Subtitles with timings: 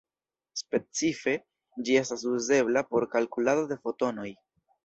[0.61, 1.35] Specife,
[1.89, 4.31] ĝi estas uzebla por kalkulado de fotonoj.